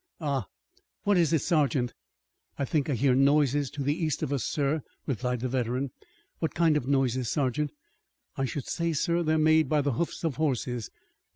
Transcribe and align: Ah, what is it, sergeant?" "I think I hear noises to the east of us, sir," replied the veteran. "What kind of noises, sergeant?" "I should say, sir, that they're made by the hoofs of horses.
Ah, 0.19 0.47
what 1.03 1.15
is 1.15 1.31
it, 1.31 1.43
sergeant?" 1.43 1.93
"I 2.57 2.65
think 2.65 2.89
I 2.89 2.95
hear 2.95 3.13
noises 3.13 3.69
to 3.69 3.83
the 3.83 3.93
east 3.93 4.23
of 4.23 4.33
us, 4.33 4.43
sir," 4.43 4.81
replied 5.05 5.41
the 5.41 5.47
veteran. 5.47 5.91
"What 6.39 6.55
kind 6.55 6.75
of 6.75 6.87
noises, 6.87 7.29
sergeant?" 7.29 7.71
"I 8.35 8.45
should 8.45 8.65
say, 8.67 8.93
sir, 8.93 9.17
that 9.17 9.25
they're 9.27 9.37
made 9.37 9.69
by 9.69 9.81
the 9.81 9.91
hoofs 9.93 10.23
of 10.23 10.37
horses. 10.37 10.89